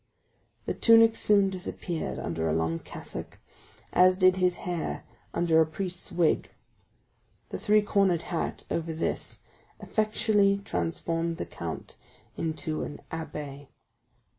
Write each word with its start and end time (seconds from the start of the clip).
The 0.65 0.73
tunic 0.73 1.15
soon 1.15 1.51
disappeared 1.51 2.17
under 2.17 2.49
a 2.49 2.53
long 2.55 2.79
cassock, 2.79 3.37
as 3.93 4.17
did 4.17 4.37
his 4.37 4.55
hair 4.65 5.03
under 5.31 5.61
a 5.61 5.65
priest's 5.67 6.11
wig; 6.11 6.51
the 7.49 7.59
three 7.59 7.83
cornered 7.83 8.23
hat 8.23 8.65
over 8.71 8.93
this 8.93 9.41
effectually 9.79 10.59
transformed 10.65 11.37
the 11.37 11.45
count 11.45 11.97
into 12.35 12.81
an 12.81 13.01
abbé. 13.11 13.67